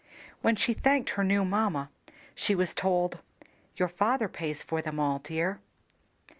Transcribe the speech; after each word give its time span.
When 0.41 0.55
she 0.55 0.73
thanked 0.73 1.11
her 1.11 1.23
new 1.23 1.45
mamma, 1.45 1.91
she 2.33 2.55
was 2.55 2.73
told, 2.73 3.19
"Your 3.75 3.87
father 3.87 4.27
pays 4.27 4.63
for 4.63 4.81
them 4.81 4.99
all, 4.99 5.19
dear." 5.19 5.59